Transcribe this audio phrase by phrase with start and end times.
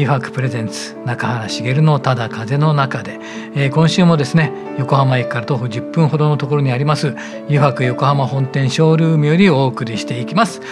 [0.00, 3.20] 油白プレゼンツ中原茂のただ風の中で、
[3.54, 7.14] えー、今週もですね横浜駅から徒歩10分ほどのところにあります
[7.48, 10.62] 油白横浜本店ショールームよりお送りしていきます、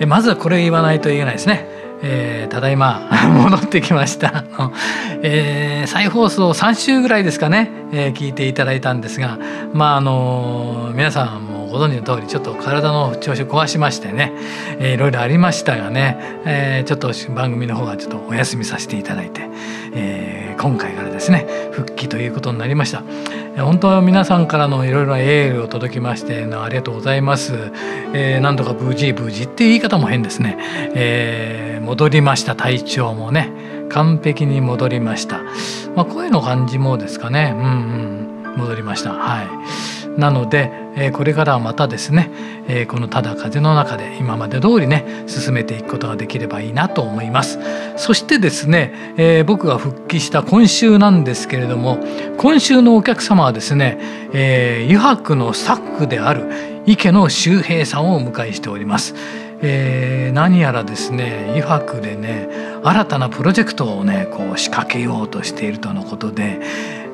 [0.00, 1.78] えー、まずはこれ言わないといけないですね。
[2.00, 3.08] えー、ただいま
[3.42, 4.44] 戻ってきました。
[5.22, 9.36] えー、再放送3週ぐらいですかね、えー、聞いていただいたんですが
[9.72, 14.32] まああの皆さんご存知の通りちょっと体の調子を壊しましてね、
[14.78, 19.42] えー、いろいろありましたがね、えー、ちょっと番組の方はちょっとお休みさせていただいて、
[19.94, 23.02] えー、今回からですね復帰ということになりました。
[23.58, 27.72] 本当皆さんからのいろいろエールを届きましてありがとうございます。
[28.14, 30.56] えー、なんとか無事無事って言い方も変ですね。
[30.94, 33.50] えー、戻りました体調もね
[33.90, 35.40] 完璧に戻りました。
[35.96, 37.52] まあ、声の感じもですかね。
[37.56, 37.66] うんう
[38.04, 38.08] ん
[38.58, 39.12] 戻りました。
[39.12, 39.46] はい。
[40.18, 42.30] なので、えこれからはまたですね、
[42.66, 47.60] えこのただ風の中で今まで通りね進めていくことができればいいなと思います。
[47.96, 51.98] そしてですね、え僕が復帰した今週なんですけれども
[52.36, 53.98] 今週のお客様はですね、
[54.32, 59.14] えー、油白のスタッフである池野周平さんをお迎えしております。
[59.60, 62.48] えー、何やらですね油白でね
[62.84, 66.60] 新たなプロジェクトをねこう仕掛けようとしているとのことで、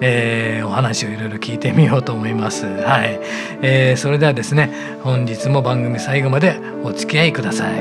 [0.01, 2.67] えー、お話をいろいろ聞いてみようと思います。
[2.67, 3.19] はい、
[3.63, 4.71] えー、それではですね
[5.03, 7.79] 本日も番組最後までお付き合いください。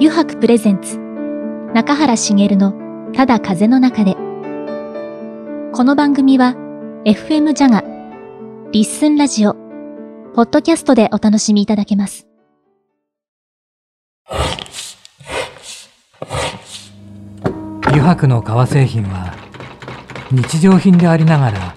[0.00, 0.98] 油白プレゼンツ
[1.74, 2.72] 中原茂の
[3.12, 4.14] ただ風の中で
[5.72, 6.54] この番組は
[7.04, 7.97] FM ジャガ
[8.70, 9.54] リッスンラジオ、
[10.34, 12.26] ポッドキャストでお楽しみいただけます。
[17.86, 19.34] 油白の革製品は
[20.30, 21.74] 日常品でありながら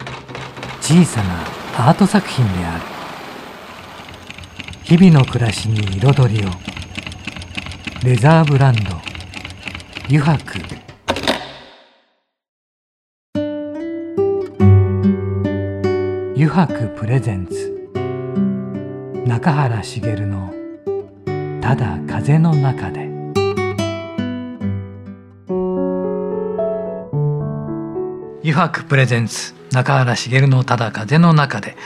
[0.81, 2.83] 小さなアート作品である。
[4.83, 6.49] 日々の暮らしに彩りを。
[8.03, 8.81] レザーブランド。
[10.09, 10.80] 油白。
[16.41, 17.87] 油白プレゼンツ。
[19.27, 20.51] 中原茂の
[21.61, 23.11] 「ただ風の中で」
[28.41, 31.77] 油白プレゼンツ中原茂の「ただ風の中で」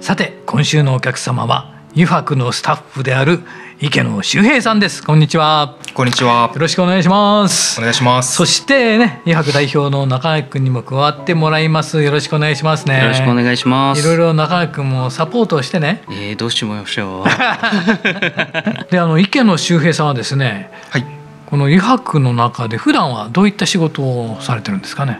[0.00, 3.40] さて今週のお客様は油白のスタッフである
[3.80, 5.02] 池野修平さんです。
[5.02, 5.74] こんにちは。
[5.94, 6.48] こんにちは。
[6.54, 7.80] よろしくお願いします。
[7.80, 8.36] お願いします。
[8.36, 12.00] そしてね油白代表の中垣君にも加わってもらいます。
[12.00, 13.02] よろしくお願いしますね。
[13.02, 14.00] よろしくお願いします。
[14.00, 16.04] いろいろ中垣君もサポートしてね。
[16.08, 17.24] えー、どうしましょう。
[18.92, 21.06] であの池野修平さんはですねはい。
[21.46, 25.18] この油白の中で普段はどういった仕事をされてるんですかね？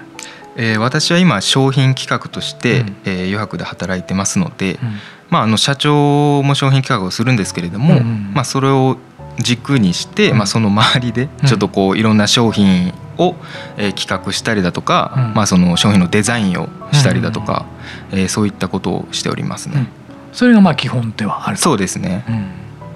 [0.57, 4.99] えー、私は今商品企画として、うん、えー、余白で働いてますので、うん、
[5.31, 8.97] まあ、あの社長も商品企画をするんですけれども、うん、まあ、それを
[9.39, 13.35] 軸にして、まあ、その周りでちょっとこういろんな商品を、
[13.77, 17.67] えー、企画したりだとか、まあ、その商品のデザインをしたりだとか、
[18.11, 19.89] えー、そういったことをしておりますね。
[20.33, 22.25] それがまあ基本ではあるそうですね、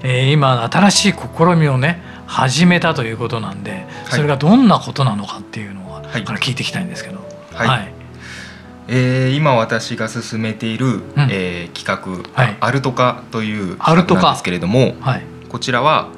[0.03, 7.19] えー、今新しい試みをね始めたということなんでそれがどんなことなのかっていうのは、はい、から聞いていきたいんですけど。
[7.53, 7.93] はい、はい、
[8.87, 11.01] えー、今私が進めている、うん、
[11.31, 16.09] えー、企画、はい、アルトカという企画なんですけれども、はい、こちらは、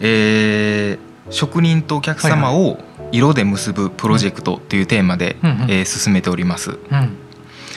[0.00, 2.78] えー、職人とお客様を
[3.12, 6.70] 色で結ぶプロジェクトというテーマで、うん、えー、進めております。
[6.70, 7.16] うん、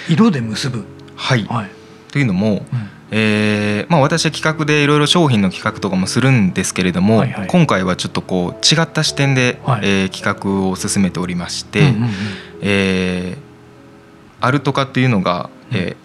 [0.10, 0.86] 色で結ぶ。
[1.16, 1.70] はい、はい、
[2.12, 2.90] というのも、うん。
[3.10, 12.10] えーまあ、私は企画でいろいろ商品の企画とかもするんですけれども、はいはい、今回はちょっとこう違った視点で、はい、えー、企画を進めておりまして、うんうんうん、
[12.62, 13.47] えー、
[14.42, 15.96] アルト化っていうのが、え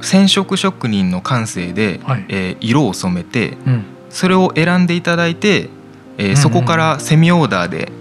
[0.00, 5.68] ー、染色職人の感性で、はい、えー、色を染めて、うん、それを選んでいただいて、
[6.18, 7.92] えー、そこからセミオーダーで、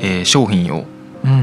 [0.00, 0.84] えー、商品を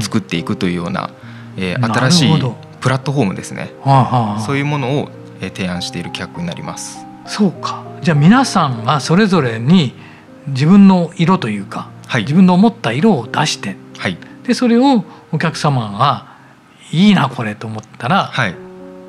[0.00, 1.10] 作っていくというような、
[1.56, 2.42] うん、えー、新しい
[2.80, 6.98] プラットフォームですね、はあはあ、そういうものを提案している企画になります。
[7.26, 7.84] そうか。
[8.02, 9.94] じゃあ皆さんがそれぞれに
[10.48, 16.27] 自分の色というか、はい、自分の思った色を出して、はい、でそれをお客様が
[16.92, 18.54] いいなこれと思ったら、はい、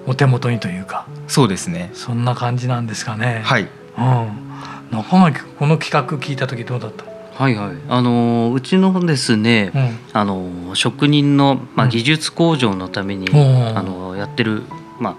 [0.05, 1.91] お手元にというかそうですね。
[1.93, 3.41] そんな感じなんですかね。
[3.43, 3.69] はい、うん、
[4.91, 7.05] なかなかこの企画聞いた時どうだった？
[7.41, 7.77] はいはい。
[7.87, 14.63] あのうちのですね、うん、あの職人のまあ技術向上のために、うん、あのやってる
[14.99, 15.15] まあ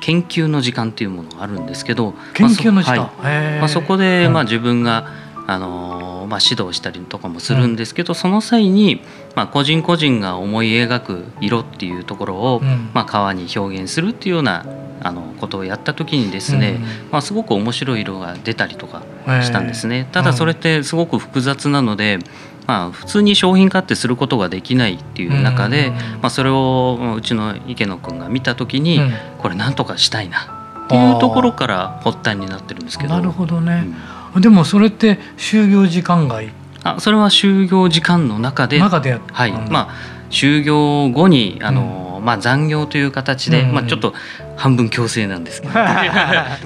[0.00, 2.98] 研究の時間っていうものがあるんですけど、研究の時間？
[2.98, 5.08] まあ、はい、まあそこでまあ自分が
[5.50, 9.02] あのまあ、指導したりとかもするんですけど、うん、その際に、
[9.34, 14.64] まあ、個人個人が思い描く色っていうところを、うん、まあ、革に表現するっていうような
[15.02, 19.02] あのことをやった時にですね、うん、まあ、すごく面白い色が出たりとか
[19.42, 20.08] したんですね。
[20.12, 22.20] ただそれってすごく複雑なので、
[22.68, 25.90] まあ、普通に商品化ってすることができないっていう中で、
[26.22, 29.00] まあ、それをうちの池野君が見た時に、
[29.38, 33.16] これなんとかしたいなっていうところから発端になってるんですけど。
[33.16, 33.88] なるほどね、
[34.36, 36.52] でもそれって就業時間外？
[36.82, 38.78] あそれは就業時間の中で。
[38.78, 39.52] 中ではい。
[39.52, 44.14] まあ就業後にあの、うん、まあ、残業という形で、うん、まあ、ちょっと
[44.60, 45.72] 半分強制なんですけど。
[45.72, 46.12] ま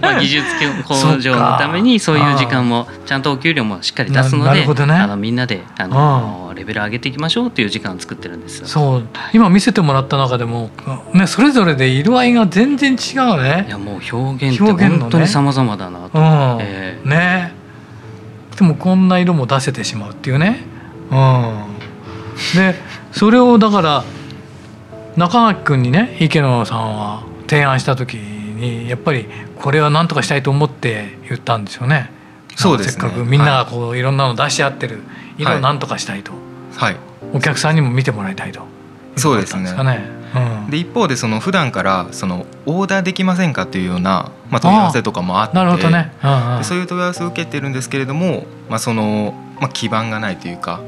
[0.03, 0.45] あ技術
[0.83, 9.07] 向上のためにそういう時間もちゃんとお給料もしっかり出すので、ね、あのみんなであのレベル上げていきましょうという時間を作ってるんですそう。
[9.33, 10.71] 今見せてもらった中でも、
[11.13, 13.67] ね、それぞれで色合いが全然違うね。
[13.69, 17.53] いやもう表現って本当に様々だなと、ねえー、ね。
[18.59, 20.65] でもこんな色も出せてしまうっていうね。
[21.13, 21.55] うん、
[22.57, 22.75] で
[23.13, 24.05] それをだから
[25.17, 29.27] 中垣君にね池野さんは提案した時にやっぱり
[29.57, 32.11] これは何とかしたいと思って言ったんですよね。
[32.57, 34.03] そうです、ね、せっかくみんながこうい。
[34.03, 35.01] ろんなの出し合ってる
[35.39, 36.33] 色を何とかしたいと、
[36.77, 36.97] はい、
[37.33, 38.63] お客さんにも見てもらいたいと。
[39.17, 39.75] そうですね。
[40.35, 50.81] うん、で一方でその普段からそのオーダーできませんかというような、まあ、問い合わせとかもあってなるほどね、うんうん、そういう問い合わせを受けてるんですけれども、まあそのまあ、基盤がないというか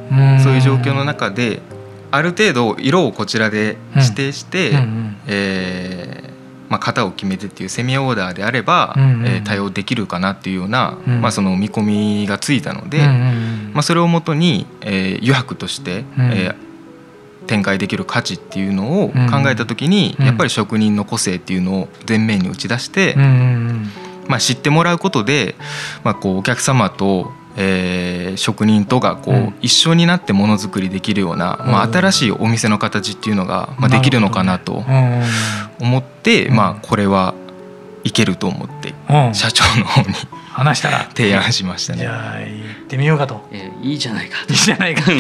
[0.42, 1.62] そういう状況の中で
[2.10, 6.35] ある程度色をこちらで指定して、うん、えー
[6.68, 13.06] まあ、型を決めてっていうセミオーダーであれば、えー、対応できるかなっていうような、うん、まあ、その見込みがついたので、
[13.72, 23.14] まあ、それをもとに、えー、余白として、うん、えー、展開できる価値っていうのを考えた時に、やっぱり職人の個性っていうのを前面に打ち出して、
[24.28, 25.54] まあ、知ってもらうことで、
[26.02, 34.84] まあ、こうお客様とえー、職人とがこう、一緒になってものづくりできるような、まあ、新しいお店の形っていうのが、まあ、できるのかなと
[35.80, 37.34] 思って、まあ、これは
[38.04, 38.94] いけると思って、
[39.34, 40.14] 社長の方に
[40.56, 41.98] 話したら提案しましたね。
[41.98, 42.46] じゃあ行
[42.84, 43.46] ってみようかと。
[43.52, 44.38] えー、いいじゃないか。
[44.48, 45.10] いいじゃないか。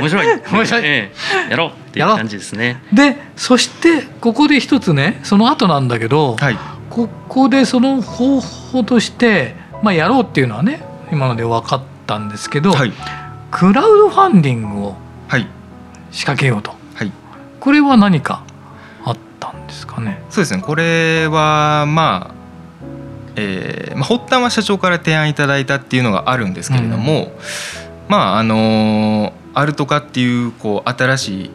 [0.00, 0.26] 面白い。
[0.52, 0.82] 面白い。
[0.84, 2.82] えー、やろうっていう感じですね。
[2.92, 6.58] で、そしてここで一つね、その後なんだけど、はい、
[6.90, 12.92] ここでその方法として、まあやろうっていうのはね、今ので分かったんですけど、はい、
[13.52, 14.96] クラウドファンディングを
[16.10, 16.74] 仕掛けようと。
[16.94, 17.12] はい。
[17.60, 18.42] これは何か
[19.04, 20.22] あったんですかね？
[20.30, 20.62] そうですね。
[20.62, 22.42] これはまあ。
[23.34, 27.30] えーまあ、発端は社長から提案いただいたっていうのがあるんですけれども、うん、
[28.08, 31.50] まああのアルトカっていうこう新しい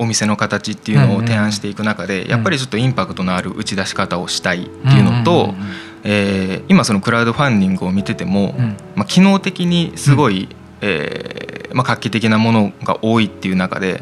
[0.00, 5.54] お店の形っていうのを提案していく中で、やっぱりちょっとインパクトのある打ち出し方をしたいっていうのと、
[6.02, 8.54] えー、今そのクラウドファンディングを見てても、
[8.94, 10.48] まあ、機能的にすごい、
[10.80, 14.00] えーまあ、画期的なものが多いっていう中で、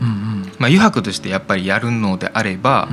[0.58, 2.88] まあ、余白としてやっぱりやるのであれば、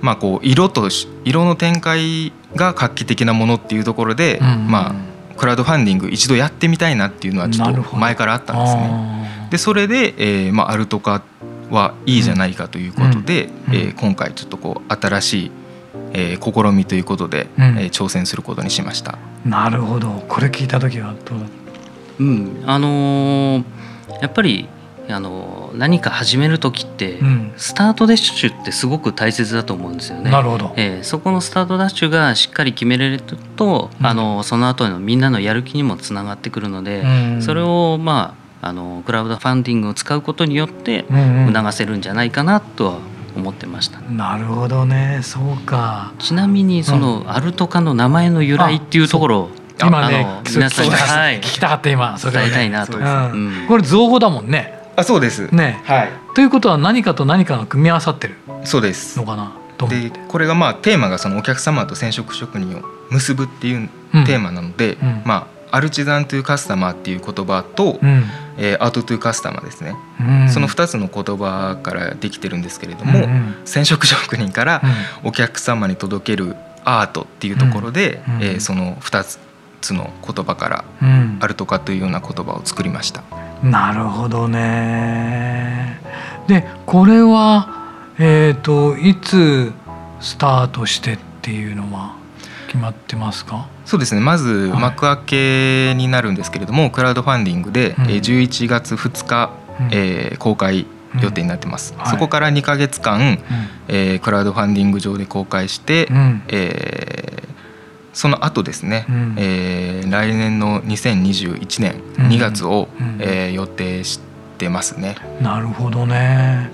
[0.00, 0.88] まあ、こう色と
[1.24, 4.94] 色の展開が画期的なものっていうところで、うん、まあ
[5.36, 9.48] クラウドファンディング一度やってみたいなっていうのはちょっと前からあったんですね。
[9.50, 11.22] でそれで、えーまあ、アルト化
[11.70, 15.50] はいいじゃないかということで、うん、えー、今回ちょっとこう新しい、
[16.12, 19.18] えー、試みということで、うん、えー、挑戦することにしました。
[19.44, 20.24] なるほど。
[20.28, 21.38] これ聞いた時はどう
[22.20, 22.62] うん。
[22.66, 23.64] あのー、
[24.20, 24.68] やっぱり
[25.08, 30.30] あの何か始める時って、うん、スタートダッシュってすごく大切だと思うんですよね。
[30.30, 33.20] なるほど、えー、そこのスタートダッシュがしっかり決めれる
[33.56, 37.06] と、うん、あのその後のみんなのやる気にもつながってくるので、う
[37.38, 41.04] ん、それをまああのクラウドファンディングを使うことによって
[41.52, 42.98] 促せるんじゃないかなとは
[43.36, 45.20] 思ってました、なるほどね。
[45.22, 46.12] そうか。
[46.18, 49.48] ちなみにその、アルトカの名前の由来っていうところ
[49.80, 52.18] 今ね皆さんに、はい、聞きたかった今。
[52.18, 52.98] それ、伝えたいなと、
[53.68, 54.78] これ造語だもんね。
[54.96, 55.54] あそうです。
[55.54, 59.18] ね、はい、ということは何かと何かが組み合わさってるそうです。
[59.18, 59.52] のかな？
[59.88, 63.88] でこれがまあテーマがそのお客様と染色職人を結ぶっていう
[64.26, 68.24] テーマなので、うん、まあアルチザントゥカスタマーっていう言葉と、うん、
[68.58, 74.82] えー、アートトゥカスタマーですね、うん、その2つの言葉からできてるんですけれども、うんうん、染色職人から
[75.24, 79.38] お客様に届けるアートっていうところで、うん、えー、その2
[79.80, 80.84] つの言葉から
[81.40, 83.22] アルトカというような言葉を作りました。
[83.62, 86.00] なるほどね。
[86.46, 87.68] でこれは、
[88.18, 89.72] えーと、いつ
[90.20, 92.14] スタートしてっていうのは
[92.66, 93.68] 決まってますか？
[93.90, 94.20] そうですね。
[94.20, 100.86] まず幕開けになるんですけれども、はい、クラウドファンディングで、うん、11月2日、うん、えー、公開
[101.20, 102.06] 予定になってます、うん。
[102.06, 103.38] そこから2か月間、うん、
[103.88, 107.48] えー、クラウドファンディング上で公開して、うん、えー、
[108.12, 114.20] その後ですね、うん、えー、来年の2021年2月を、うん、えー、予定し
[114.58, 115.16] てますね。
[115.42, 116.70] なるほどね。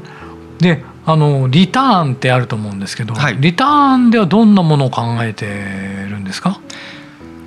[0.59, 5.47] であのリターンってあると思うんですけど、はい、リターンではどんなものを考えて
[6.11, 6.61] るんですか？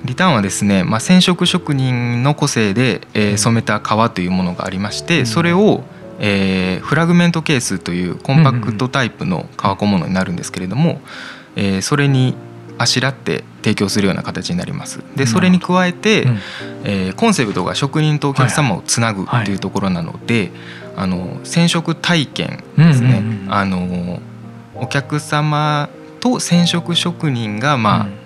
[0.04, 5.82] リターンはですね、まあ、染色職人の個性で、えー、染めた革というものがありまして、うん、それを、
[6.18, 11.00] えー、フラグメントケースというコンパクトタイプの革小物になるんですけれども、
[11.56, 12.34] えー、それに
[12.78, 15.00] あしらって提供するような形になります。
[15.14, 16.38] でそれに加えて、うん、
[16.84, 20.50] えー、コンセプトが職人とお客様をつなぐっていうところなので、
[20.96, 24.20] あの染色体験ですね、あの
[24.74, 25.90] お客様
[26.20, 28.19] と染色職人がまあ、うん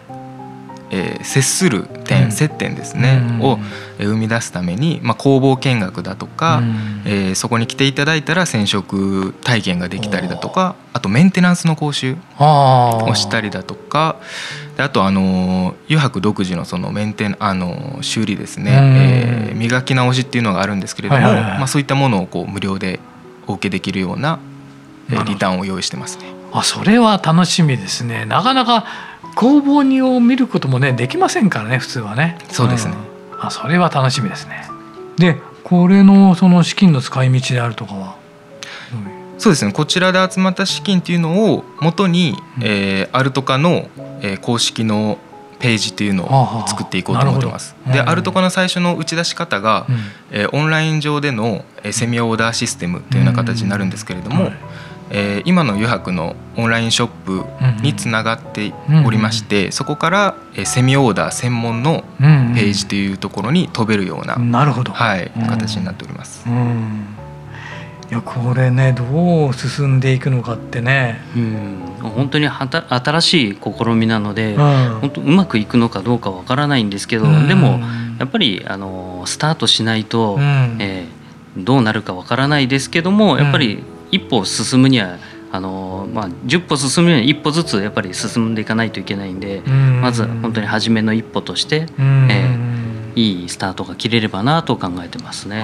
[0.90, 3.58] えー、接する点、うん、接点ですね、うん、を
[3.98, 14.16] 生み出すために、まあ、工房見学だとか、うん、えー、そこに来ていただいたら染色体験ができたりだとかあとメンテナンスの講習をしたりだとか
[14.76, 23.00] であとあの油白独自のそのメンテあの修理ですね、えー、磨き直しっていうのがあるんですけれども、はいはいはい、まあ、そういったものをこう無料で
[23.46, 24.38] お受けできるような、
[25.10, 26.24] えー、リターンを用意してますね。
[26.52, 28.26] あそれは楽しみですね。
[28.26, 28.84] なかなか
[29.34, 32.38] 工房にを見ることもねできませんからね普通はね。
[32.50, 32.94] そうですね、
[33.32, 34.68] うん、あそれは楽しみですね。
[35.16, 38.16] でこれのその資金の使い道であるとかは、
[39.38, 39.72] そうですね。
[39.72, 43.88] こちらで集まった資金っていうのを元に、うん、えー、アルトカの、
[44.20, 45.18] えー、公式の
[45.58, 47.74] ページっていうのを作っていこうと思ってます。
[47.90, 49.96] で、アルトカの最初の打ち出し方が、うん、
[50.32, 54.52] えー、オンライン上での、えー、セミオーダーシステムというような形になるんですけれども、うん
[55.16, 57.44] えー、今の余白のオンラインショップ
[57.82, 58.74] につながって
[59.06, 66.44] おりまして、そこから、えー、セミオーダー専門のページというところに飛べるような、なるほど、はい、形になっております。
[68.10, 77.80] いやこれねどう進んでいくのかってね、うん、本当にはた新しい試みなので、うん、本当うまくいくのかどうかわからないんですけど、うん、でも
[78.18, 83.82] やっぱりあのスタートしないと、うん、えー、どうなるかわからないですけどもやっぱり
[84.14, 85.18] 一歩進むには
[85.54, 95.62] あのまあ、10歩進むには一歩ずつやっぱり進んでいかないといけないんで、まず本当に初めの一歩として、えー、いいスタートが切れればなと考えてますね。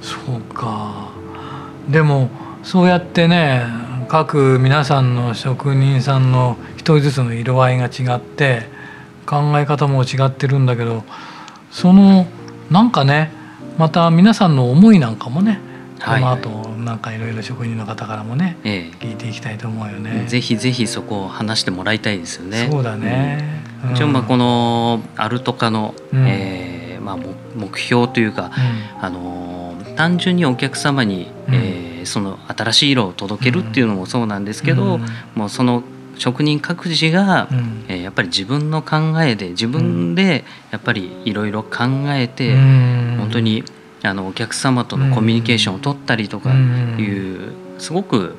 [0.00, 1.10] そうか。
[1.90, 2.30] でも
[2.62, 3.66] そうやってね
[4.08, 8.62] 各皆さんの職人さんの一人ずつの色合いが違って
[9.26, 11.04] 考え方も違ってるんだけど
[11.70, 12.26] その
[12.70, 13.30] なんかね
[13.76, 15.60] また皆さんの思いなんかもね
[16.02, 20.24] この後なんかいろいろ職人の方からもね、ええ、聞いていきたいと思うよね。
[20.26, 22.68] ぜひぜひそこを話してもらいたいですよね。
[22.70, 23.62] そうだね。
[23.84, 27.16] うん、一応まあこのアルトカの、うん、えー、まあ
[27.54, 28.50] 目標というか、
[28.98, 34.98] うん、あの単純にお客様に、うん、えー、その新しい色を届けるっていうのもそうなんですけど、
[35.34, 35.84] もうその
[36.16, 43.64] 職人各自が、うん、えー、やっぱり自分の考えで自分でやっぱりいろいろ考えて、うん、本当に
[44.04, 46.50] あのお客様とのコミュニケーションを取ったりとか
[46.98, 48.36] いうすごく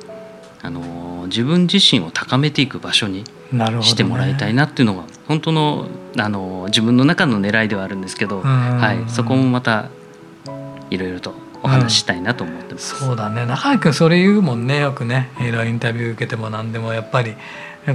[0.62, 3.24] あの自分自身を高めていく場所に
[3.82, 9.90] してもらいたいなっていうのが本当のあの自分の中の狙いではあるんですけど、はい、そこもまた
[10.90, 13.44] いろいろとお話ししたいなと思ってます、うん、そうだね。
[13.44, 14.80] 中井君それ言うもんね。
[14.80, 15.30] よくね。
[15.40, 16.92] いろいろインタビュー受けても何でも。
[16.92, 17.34] やっぱり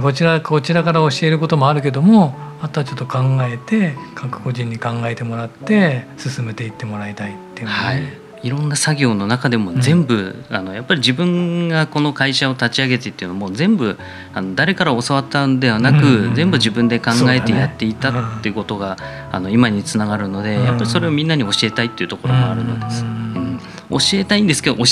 [0.00, 8.22] こちらこちらから教えることもあるけどもあとはちょっと考えて各個人に考えてもらって進めていってもらいたいね、はい。
[8.42, 13.96] いろんな作業の中でも全部、うん、あのやっぱり自分がこの会社を立ち上げてっていうのも全部
[14.34, 23.04] あの誰から教わったんではなく、うん、全部自分で考えてやっていたっていうことが、ねうん、あの今につながるので、やっぱりそれをみんなに教えたいっていうところもあるのです。
[23.90, 24.84] 教えたいんですけど教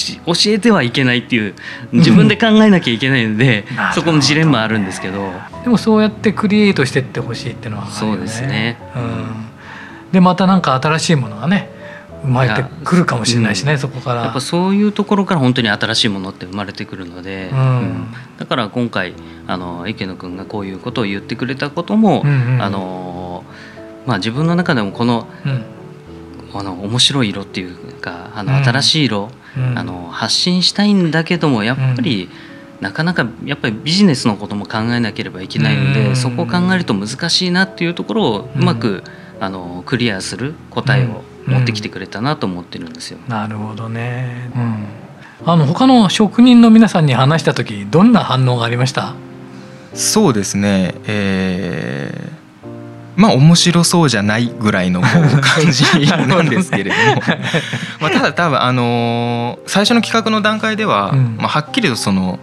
[0.47, 1.55] えてはいけないっていう
[1.91, 5.33] 自分で考えなきゃいけないので、うん、そこのジレンマあるんですけど。
[5.65, 11.80] でもそうやってクリエイトしてってほしいっていうのは、ね、そうですね、うん、でまた何か新しいものがね
[12.23, 14.23] 生まれてくるかもしれないしね、うん、そこから。
[14.23, 19.15] やっぱそういうところから本当に新しいものって生まれてくるので、うん、だから今回
[19.47, 23.45] あの池野君がこういうことを言ってくれたことも、うんうん、あの
[24.07, 25.29] まあ、自分の中でもこの,、
[26.55, 32.29] あの面白い色っていうかあの新しい色、うん、あの発信したいんだけどもやっぱり、
[32.81, 39.05] なかなかやっぱりビジネスのことも考えなければいけないので、そこを考えると難しいなっていうところをうまく、
[39.39, 43.19] あのクリアする答えを持ってきてくれたなと思ってるんですよ。
[43.29, 44.87] なるほどね、うん、
[45.47, 49.15] あの他の職人の皆さんに話した時どんな反応がありました？
[49.95, 50.95] そうですね。
[51.07, 52.41] えー
[53.17, 57.23] まあ面白そうじゃないぐらいの感じ なんですけれども。
[58.01, 62.39] まあただ多分あの最初の企画の段階では、まあ、はっきりとその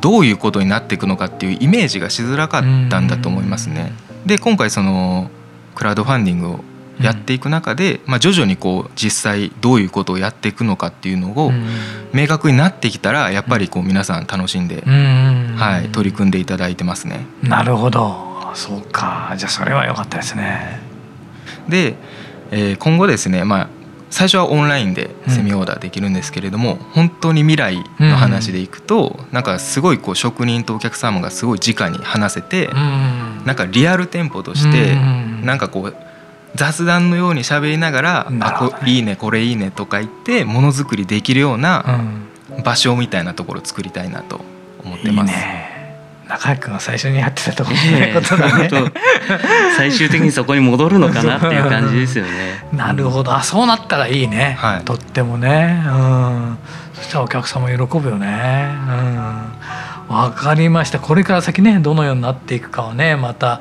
[0.00, 3.92] どういうことになっていくのかっていうイメージがしづらかったんだと思いますね。
[4.24, 5.30] で今回その
[5.74, 6.64] クラウドファンディングを
[7.00, 11.52] やっていく中で、まあ、徐々にこう実際どういうことをやっていくのかっていうのを
[12.12, 17.26] 明確になってきたらやっぱりこう皆さん楽しんで、はい、取り組んでいただいてますね。
[17.42, 18.34] なるほど。
[18.54, 19.34] そうか。
[19.36, 20.80] じゃあそれは良かったですね。
[21.68, 21.94] で、
[22.50, 23.68] えー、今後ですね、まあ、
[24.10, 32.74] 最初はオンラインでセミオーダーできるんですけれども、うん、本当に未来の話でいくと、うん、なんかすごいこう職人とお客様がすごい直に話せて、うん、
[33.44, 34.94] なんかリアル店舗として、
[35.42, 35.96] なんかこう
[36.54, 41.84] 雑談のように喋りながら「ね、あこいいねこれいいね」とか言ってものづくりできるような
[42.64, 44.40] 場所みたいなところを作りたいなと
[44.84, 45.30] 思ってます。
[45.30, 45.74] いいね。
[46.28, 47.76] 中居君が最初にやってたところ
[48.08, 48.68] のことだね、
[49.76, 52.66] 最終的にそこに戻るのかなっていう感じですよね。
[52.72, 53.34] なるほど。
[53.34, 55.82] あそうなったらいいね、はい、とってもね。
[55.86, 56.58] うん。
[56.94, 58.70] そしたらお客様喜ぶよね。
[60.08, 60.16] うん。
[60.16, 60.98] わかりました。
[60.98, 63.60] これから先ねどのようになっていくかはねまた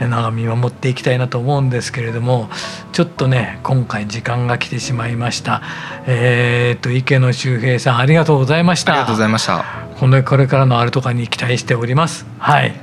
[0.00, 2.48] なんか見守っていきたいなと思うんですけれども
[2.92, 5.62] ちょっとね今回時間が来てしまいました。
[6.06, 8.92] えー、っと池野周平さんありがとうございました。
[8.92, 9.64] ありがとうございました。
[9.98, 12.26] このこれからのあるとかに期待しております。
[12.38, 12.74] はい。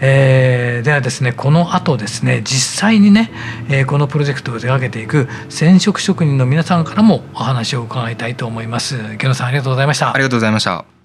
[0.00, 3.32] えー、ではですねこの後ですね実際にね、
[3.68, 8.96] えー、このプロジェクトを手掛けていく染色職人の皆さんからもお話を伺いたいと思います。
[9.14, 10.14] 池野さんありがとうございました。
[10.14, 10.97] ありがとうございました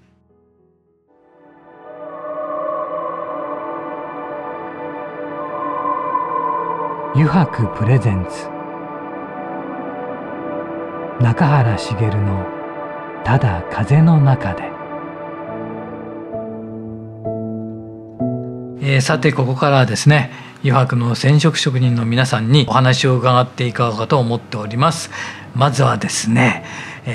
[7.24, 8.50] 油白プレゼンツ。
[11.24, 12.46] 中原茂の
[13.24, 14.64] 「ただ風の中で」
[18.84, 20.32] えー、さてここからはですね
[20.66, 25.10] 油白の染色職人の皆さんにお話を伺っていかがかと思っております。
[25.56, 26.66] まずはですね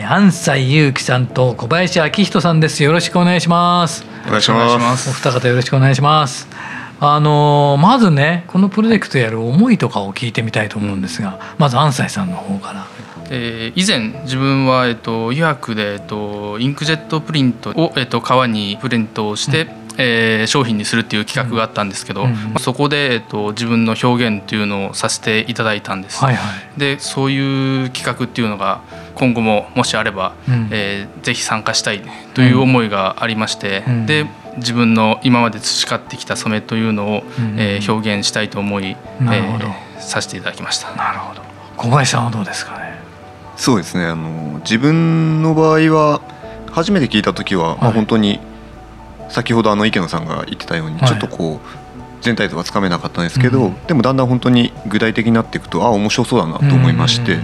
[0.08, 2.82] 安西裕樹さんと小林明人さんです。
[2.82, 4.06] よろしくお願いします。
[4.26, 5.10] お願いします。
[5.10, 6.48] お二方よろしくお願いします
[7.00, 12.86] あのまずねこのプロジェクトやる思いとかを聞いてみたいと思うんですがまず安西さんの方から。
[13.30, 26.24] えー、以前自分は、えっと、油白で、えっと、インクジェットプリントを、えっと、革にプリントをして、うん、えー、商品にするっていう企画があったんですけど、うんまあ、そこで、えっと、自分の表現っていうのをさせていただいたんです。
[26.24, 28.80] はいはい、でそういう企画っていうのが
[29.14, 40.94] 今後ももしあれば、うん、えー、ぜひ参加したいという思いがありまして、うん、で自分の今まで培ってきた染めというのを、うん、えー、表現したいと思い、えー、させていただきました。
[40.94, 41.42] なるほど。
[41.76, 42.98] 小林さんはどうですかね？
[43.56, 44.04] そうですね。
[44.04, 46.20] あの自分の場合は
[46.72, 48.40] 初めて聞いた時は、はい、まあ、本当に
[49.28, 51.78] 先ほどあの池野さんが言ってたように、ちょっとこう
[52.20, 57.38] 全体像はつかめなかったんですけど、うん、でもだんだん本当に具体的になっていくとあ面白そうだなと思いまして。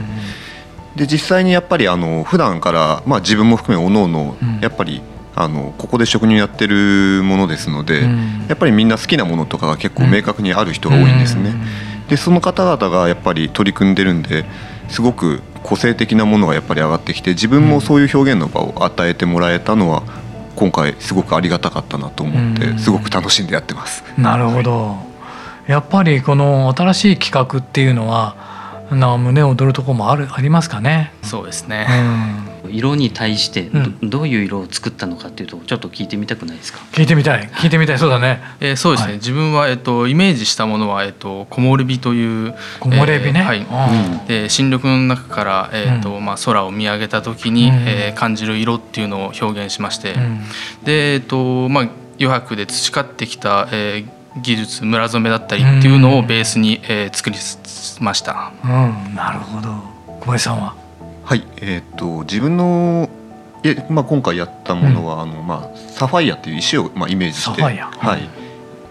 [0.97, 5.03] で実際にやっぱりあの普段から、まあ、自分も含めおのおのやっぱり
[5.37, 11.55] あのここで職人やってるものですので、うん、やっぱりみんな好きなものとかが結構明確にある人が多いんですね。
[12.09, 14.45] でその方々がやっぱり取り組んでるんで
[14.89, 20.03] すごく個性的なものがやっぱり上がってきて自分もそういう表現の場を与えてもらえたのは
[20.55, 24.05] 今回すごくありがたかったなと思ってすごく楽しんでやってます。
[24.19, 24.99] なるほど、
[25.67, 28.54] やっぱりこの新しい企画っていうのは
[28.95, 31.13] な胸躍るところもあるありますかね。
[31.23, 31.87] そうですね。
[32.65, 33.71] うん、色に対して
[34.03, 36.81] どういう色を作ったのかっていうとちょっと聞いてみたくないですか？
[36.93, 37.49] 聞いてみたい。
[37.49, 37.99] 聞いてみたい。
[37.99, 38.41] そうだね。
[38.61, 39.07] えー、そうですね。
[39.07, 43.41] はい、自分はえっとイメージしたものはえっと木漏れ日という木漏れ日ね。
[43.41, 43.59] えー、はい。
[43.59, 50.15] うん、で新緑の中からえっと、まあ空を見上げた時に、うん、えー、感じる色っていうのを表現しまして、
[50.85, 57.37] でえっとまあ余白で培ってきた、えー技術村染めだったりっていうのをベースに、えー、作り
[58.01, 58.53] ました。
[58.65, 59.71] うん、なるほど。
[60.21, 60.75] 小林さんは？
[61.25, 63.09] はい、えっ、と自分の
[63.63, 67.79] えまあ今回やったものは、うん、あのまあサファイアっていう石をまあイメージして、はい、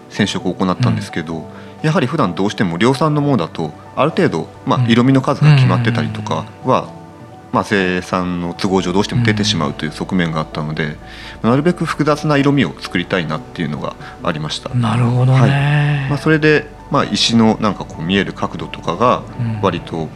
[0.09, 1.43] 染色を行ったんですけど、うん、
[1.83, 6.89] やはり普段どうしても量産のものだとある程度まあ色味の数が決まってたりとかは
[7.53, 10.97] まあ、生産の都合上どうしても出てしまうという側面があったので、
[11.43, 14.73] うん、なるべく複雑な色味を作りたいなっていうのがありました。
[14.73, 15.47] なるほど、ね、は
[16.07, 19.21] い、まあ、それで、まあ、石のなんかこう見える角度とかが
[19.61, 20.09] 割と、うん、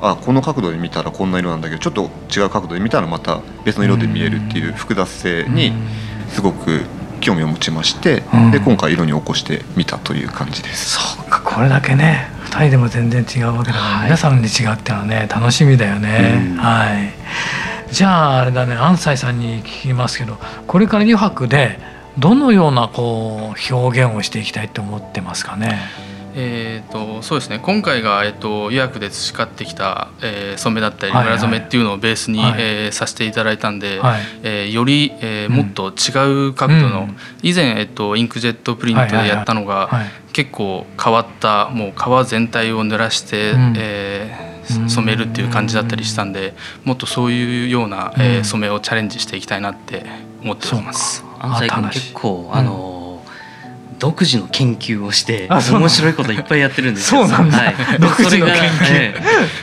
[0.00, 5.72] あこの角度で見たらこんな色なんだけどちょっと違う角度で見たらまた別の色で見えるっていう複雑性に
[6.28, 6.82] すごく
[7.20, 11.00] 興味を持ちまして、うん、で今回色に起こしてみたという感じです。
[11.16, 12.33] そうかこれだけね。
[12.33, 17.12] 2人でも全然違うわけだから、はい、皆さんに違うってのはね楽しみだよね、はい。
[17.92, 21.78] じゃああれだね安西さんに聞きますけどこれから余白で
[22.18, 25.78] どのようなこう表現をしていきたいと思ってますかね？
[26.36, 27.60] えーと、そうですね。
[27.62, 39.90] 今回が、えーと、予約で培ってきた、えー、染めだったり村染めっていうのをベースに、はい、えー、させていただいたんで、はい、えー、より、えー、もっと違う角度の、うん、以前、えーと、インクジェットプリントでやったのが、
[40.32, 50.04] 結構変わったもう革全体を濡らして、うん、えー、染めるっていう感じだったりしたんでもっとそういうような、えー、染めをチャレンジしていきたいなって
[50.42, 51.24] 思っております。
[51.92, 52.93] 結構あの、
[53.98, 57.26] 独自の研究をして面白いこといっぱいやってるんですよ。
[57.26, 57.58] そうなんだ。
[57.58, 59.14] はい、独自の研究、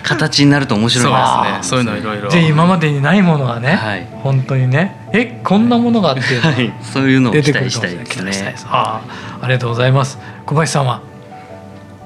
[0.03, 1.59] 形になると面白いですね。
[1.61, 2.29] そういうのいろいろ。
[2.29, 8.55] で今までにないものがね、はい、本当にね、えこんなものがあって、はい、そういうのを期待したいですね。
[8.65, 9.01] あ
[9.41, 10.17] ありがとうございます。
[10.45, 11.01] 小林さんは？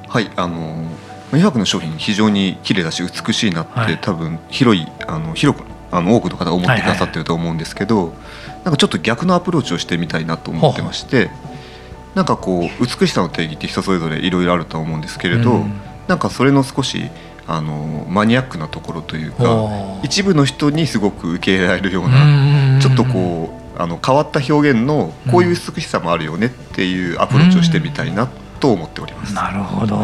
[0.10, 0.86] はいあの
[1.34, 8.18] 医学の商品非常に綺麗だし美しいなって、はい、多分広いあの広くあの多くの方が思ってくださってると思うんですけど、はいはい、
[8.66, 11.28] なんかちょっと逆のアプローチをしてみたいなと思ってまして。
[11.28, 11.55] ほうほう
[12.16, 15.74] なんかこう美しさの定義って人それぞれいろいろあると思うんですけれど、うん、
[16.08, 17.10] なんかそれの少し
[17.48, 28.28] あのマニアックなところというか一部の人にすごく受け入れられるようなちょっとこうあの変わった表現のこういう美しさもあるよねっていうアプローチをしてみたいな
[28.60, 29.36] と思っております。
[29.36, 29.98] なるほど、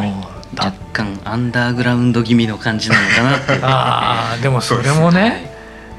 [0.57, 3.59] 若干アンダーグラウンド気味の感じなのかなって。
[3.63, 5.50] あでもそれもね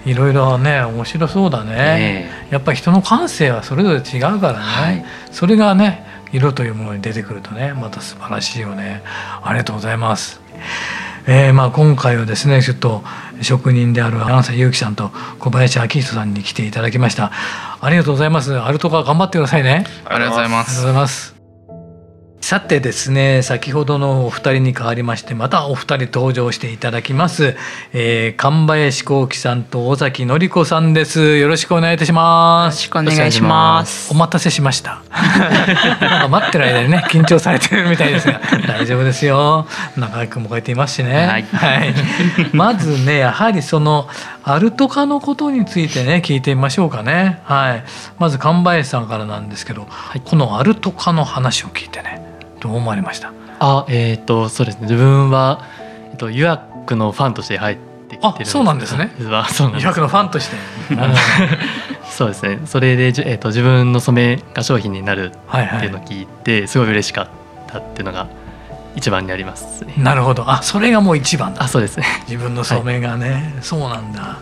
[0.05, 2.49] いろいろね面白そうだね、え。
[2.51, 9.03] ー、やっぱり人の感性はそれぞれ違うからね、はい、それがね色というものに出てくるとねまた素晴らしいよね。
[9.43, 10.41] ありがとうございます。
[11.27, 13.03] えー、まあ今回はですねちょっと
[13.43, 17.31] 職人である安西祐樹さんと小林明人さんに来ていただきました。
[17.81, 18.59] ありがとうございます。
[18.59, 19.85] アルトカ頑張ってくださいね。
[20.05, 20.65] ありがとうございま
[21.07, 21.32] す
[22.43, 27.55] さてですね先ほどのお二人に代わりましてまたお二人登場していただきます、
[27.93, 31.39] えー、神林幸喜さんと尾崎典子さんです。
[31.39, 32.89] よろしくお願いいたします。
[32.89, 34.13] よろしくお願いします。
[34.13, 35.03] お待たせしました。
[36.29, 39.69] 待ってる間にね緊張されてるみたいですが大丈夫ですよ。
[39.97, 41.95] 中井君もこうやっていますしね、はい、はい、
[42.53, 44.09] まずねやはりその
[44.43, 47.41] アルトカのことについてね聞いてみましょうかね。
[47.45, 47.85] はい。
[48.19, 52.32] まず神林さんからなんですけど、はい、このアルトカの話を聞いてね
[52.63, 53.33] どう思われました。
[53.59, 54.83] あえっ、ー、とそうですね。
[54.83, 55.67] 自分は、
[56.11, 57.77] えっと、ユアックのファンとして入っ
[58.09, 58.51] てきてるんです。
[58.53, 59.15] そうなんですね。
[59.19, 60.57] ユアックのファンとして。
[62.09, 62.61] そうですね。
[62.67, 67.29] それで、えーと、自分の染めが商品になるっていうのを聞いて、はいはい、すごい嬉しかっ
[67.67, 68.29] たっていうのが
[68.95, 70.45] 一番にあります、ね、なるほど。
[70.51, 71.99] あそれがもう一番あそうです。
[71.99, 74.39] ね自分の染めがね、はい、そうなんだ。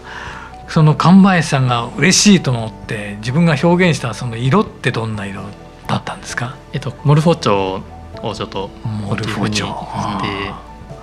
[0.66, 5.42] その神林さんが嬉しいと思って自分が表現したその色ってどんな色
[5.86, 6.56] だったんですか？
[6.72, 7.82] えっとモルフォチョ
[8.22, 9.66] をちょっとモチーフにして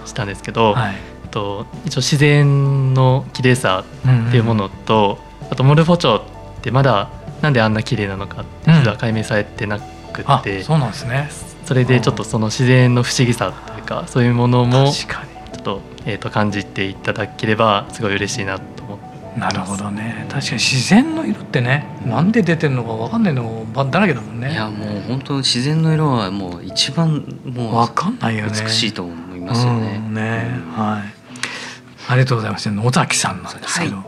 [0.05, 0.95] したんですけど、はい、
[1.37, 6.23] と、一応自然の綺麗さっていうものと、うんうん、あとモルフォチョっ
[6.61, 7.09] てまだ
[7.41, 11.29] なんであんな綺麗なのかって実は解明されてなくて、うん、そうなんですね。
[11.65, 18.76] それでちょっとその自然の不思議さというかそういうものもちょっと,、えー、と感じていただければすごい嬉しいなと
[19.37, 20.25] なるほどね。
[20.29, 24.51] 確かに自然の色ってね、うん、なんで出てるのか分かんないのだらけだもんね。
[24.51, 28.51] いやもう本当自然の色はもう一番もう分かんないよね。
[28.63, 30.01] 美しいと思いますよね。
[30.05, 31.17] うん、ね、はい。
[32.07, 34.05] ありがとうございます野崎さんなんですけど、はい、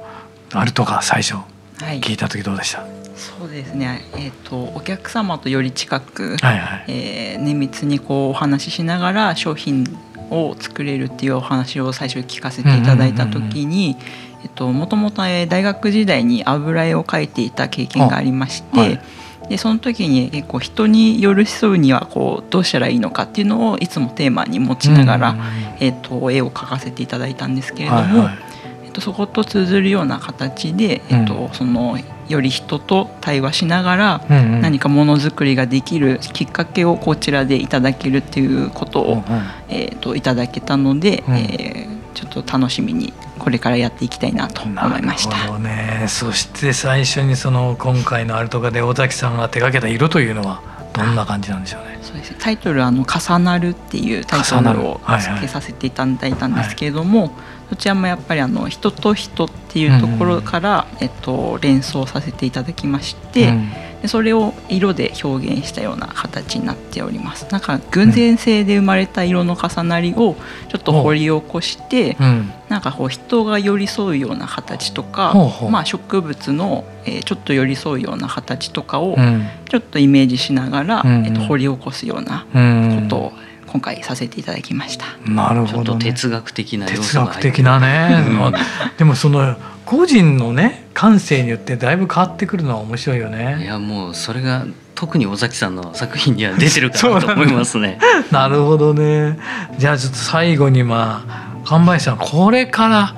[0.54, 1.36] あるとか最初
[1.78, 9.86] 聞いた時どうでした、はい、そうですね、えーと、お客様とより近く、はいはい、えー、綿密にこうお話ししながら商品
[10.32, 13.98] を作れるっていうお話を最初聞かせていただいた時に、
[14.43, 19.02] えっと、もともと大学時代に油絵を描いていた経験がありまして、はい、
[19.49, 25.36] でその時に結構人に寄り添うにはこうどうしたらいいのかっていうのをいつもテーマに持ちながら、
[25.80, 28.38] えっと、絵を描かせていただいたんですけれども、はいはい、
[28.86, 31.97] えっと、そこと通ずるような形で、えっと、その
[32.30, 39.23] より人と対話しながら何かものづくりができるきっかけをこちらでいただけるっていうことを、
[39.67, 41.79] えー、といただけたので、えー、
[42.19, 45.58] ちょっと楽しみにこれからやっていきたいなと思いました。
[45.60, 50.62] ね、そして最初にその今回のアルトカで尾崎さんが手掛けた色というのは
[50.93, 51.99] どんな感じなんでしょうね。
[52.01, 57.36] そうですタイトルあの重なるっていうタイトルを付けさせていただいたんですけれども、はいはい、
[57.69, 63.49] そちらもやっぱりあの人と人っていうところから、うん、えっと連想させていただきまして。
[63.49, 67.47] うんでそれを色で表現したような形になっております。
[67.51, 70.35] なんか偶然性で生まれた色の重なりを
[70.69, 75.33] ちょっと掘り起こして、うん、なんかこう人が寄り添うような形とか、
[75.69, 79.17] まあ、植物の、えー、ちょっと寄り添うような形とかを
[79.69, 82.45] ちょっとイメージしながら、うん、えー、と掘り起こすような
[83.01, 83.33] ことを
[83.67, 85.05] 今回させていただきました。
[85.29, 88.23] なるほど、ね、哲学的な哲学的なね、
[88.97, 89.55] でもその
[89.89, 93.63] 個人のね感性によってだいぶ変わってくるのは面白いよね。
[93.63, 97.97] いやもうそれが特に尾崎さんの作品には出てるかなと思いますね。
[98.30, 99.39] なるほどね。
[99.80, 103.15] じゃあちょっと最後にまあ神林さんこれから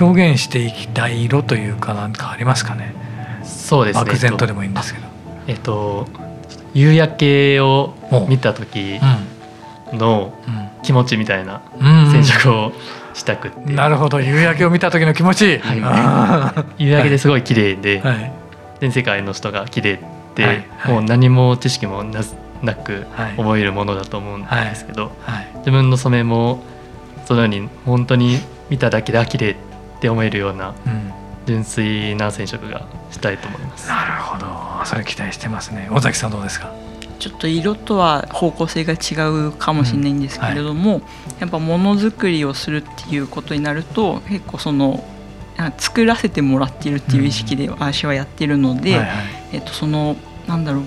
[0.00, 2.94] 表現していきたい色というか何かありますかね？
[3.42, 4.04] そうですね。
[4.04, 5.06] 漠然とでもいいんですけど。
[5.48, 6.06] えっと
[6.72, 7.94] 夕焼けを
[8.28, 9.00] 見た時
[9.92, 10.32] の
[10.84, 12.72] 気持ちみたいな染色を
[13.14, 14.20] したくて、なるほど。
[14.20, 15.74] 夕焼けを見た時の気持ち、は
[16.78, 18.32] い、 夕焼けですごい綺麗で、はい、
[18.80, 19.98] 全世界の人が綺麗っ
[20.34, 20.64] て、はい。
[20.78, 22.20] はい、もう何も知識もな
[22.62, 25.10] なく思えるものだと思うんですけど、
[25.58, 26.62] 自分の染めも
[27.26, 28.38] そのように本当に
[28.70, 29.56] 見ただけで綺麗っ
[30.00, 30.72] て思えるような、
[31.46, 33.88] 純粋な染色がしたいと思います。
[33.88, 34.46] なるほど、
[34.84, 35.88] それ期待してますね。
[35.90, 36.70] 尾崎さんどうですか？
[37.22, 41.06] ちょっと色とは方向性が違うかもしれないんですけれども、うんは
[41.38, 45.04] い、やっぱものづくりをするっていうことになると結構その
[45.78, 49.00] 作らせてもらっているっていう意識で私はやってるので、
[49.52, 50.16] えっと、その
[50.48, 50.84] なんだろう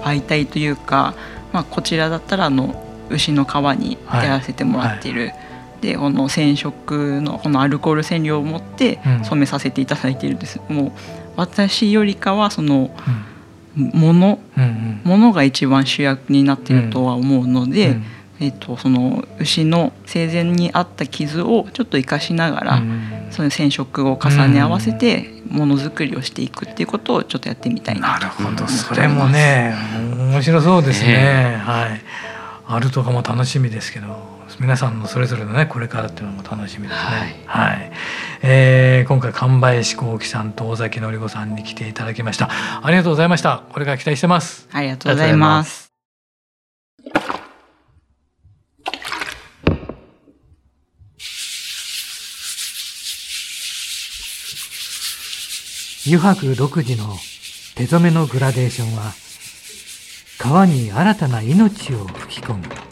[0.00, 1.14] 媒体というか、
[1.52, 5.20] まあ、こちらだったらあの牛の皮にやらせてもらっている。
[5.20, 5.30] はい。
[5.30, 5.48] はい
[5.80, 10.92] でこの染色のこのアルコール染料を持って染めさせていただいているんです、うん、もう
[11.36, 12.90] 私よりかはその、
[13.78, 18.04] もの、うんうん、ものが一番主役になっているとは思うので、うん、
[18.40, 28.18] えーと、その牛の生前にあった傷をちょっと生かしながら、うん、その染色を重ね合わせてものづくりをしていくっていうことをちょっとやってみたいな。
[28.18, 28.66] なるほど。
[28.66, 29.74] それもね
[30.16, 32.00] 面白そうですね、えー、はい。
[32.66, 37.44] あるとかも楽しみですけど皆さんのそれぞれのねこれからっていうのも楽しみですね。
[37.46, 37.92] はい、はい、
[38.42, 42.48] えー、今回神林幸喜さんと尾崎典子さんに来ていただきました。
[42.82, 43.62] ありがとうございました。
[43.72, 44.68] これから期待してます。
[44.72, 45.88] ありがとうございます。
[56.06, 57.16] 油白独自の
[57.74, 59.12] 手染めのグラデーションは
[60.38, 62.87] 川に新たな命を吹き込む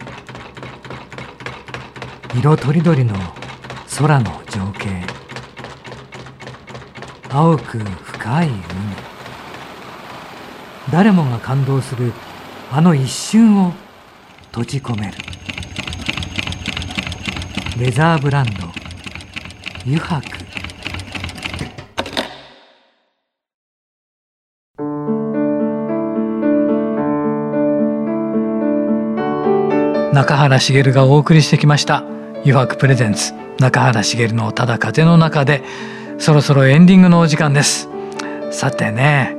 [2.35, 3.15] 色とりどりの
[3.99, 4.89] 空の情景。
[7.31, 8.57] 青く深い海。
[10.93, 12.13] 誰もが感動する
[12.71, 13.73] あの一瞬を
[14.47, 15.13] 閉じ込める。
[17.79, 18.67] レザーブランド。
[19.87, 20.47] 油白
[30.13, 32.16] 中原茂がお送りしてきました。
[32.47, 35.65] 誘惑プレゼンツ中原茂のただ風の中で
[36.19, 37.89] そろそろエンディングのお時間です。
[38.53, 39.37] さてね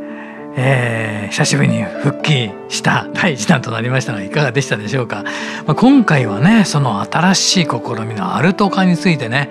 [0.60, 5.24] えー、久しぶりに復帰した第1弾となりましたがいかがでしたでしょうか、
[5.68, 7.70] まあ、今回はねその新しい試
[8.08, 9.50] みのアルト化についてね、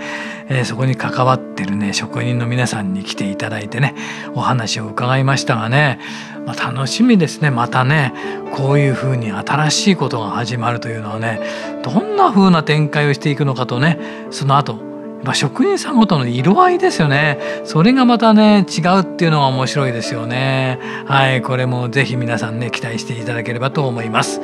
[0.49, 3.95] えー、そこに関わってるね職人の皆さんに来ていただいてね
[4.35, 6.01] お話を伺いましたがね、
[6.45, 7.51] まあ、楽しみですね。
[7.53, 8.13] またね
[8.53, 11.41] こういうふうに新しいことが始まるというのはね
[11.85, 13.99] どんな風な展開をしていくのかとね
[14.31, 14.87] その後
[15.25, 17.41] まあ、職人さんごとの色合いですよね。
[17.65, 20.79] それがまたね違うっていうのが面白いですよね。
[21.07, 24.41] はいこれもぜひ皆さんね期待していただければと思います、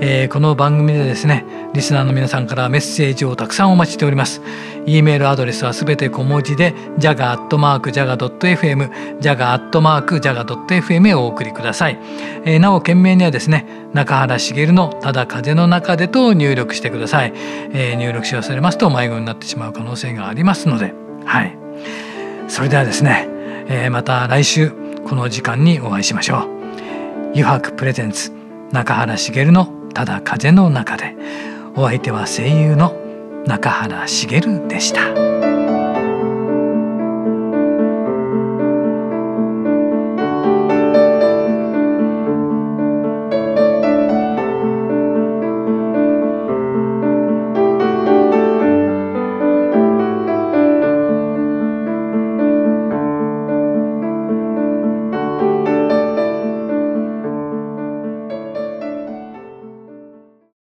[0.00, 4.42] えー、この番組でですねリスナーの皆さんからメッセージをたくさんお待ちしております。
[4.86, 11.98] E メールアドレスはすべて小文字で jaga.jaga.fm jaga.jaga.fm へお送りください、
[12.44, 20.94] えー、なお件名にはですね中原茂のただ風の中でと入力してください、えー、入力し忘れますと迷子になってしまう可能性がありますので。
[21.24, 21.56] はい。
[22.48, 23.26] それではですね、
[23.68, 24.70] えー、また来週
[25.04, 26.46] この時間にお会いしましょう。
[27.32, 28.32] 油白プレゼンツ
[28.72, 31.14] 中原茂のただ風の中で。
[31.78, 32.96] お相手は声優の
[33.46, 35.45] 中原茂でした。